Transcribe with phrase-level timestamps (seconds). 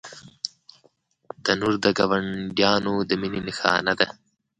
[1.43, 4.07] تنور د ګاونډیانو د مینې نښانه ده